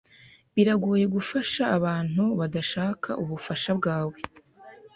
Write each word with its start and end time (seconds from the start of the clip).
Biragoye 0.55 1.05
gufasha 1.15 1.63
abantu 1.77 2.23
badashaka 2.39 3.09
ubufasha 3.23 3.71
bwawe. 3.79 4.15